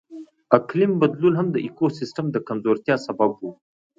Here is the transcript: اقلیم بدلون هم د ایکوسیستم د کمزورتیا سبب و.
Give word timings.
اقلیم 0.57 0.91
بدلون 1.01 1.33
هم 1.39 1.47
د 1.51 1.57
ایکوسیستم 1.65 2.25
د 2.31 2.37
کمزورتیا 2.47 2.95
سبب 3.05 3.31
و. 3.37 3.41